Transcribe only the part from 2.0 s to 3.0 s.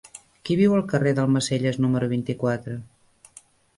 vint-i-quatre?